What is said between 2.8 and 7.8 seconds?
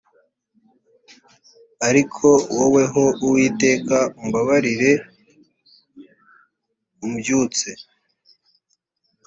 ho uwiteka umbabarire umbyutse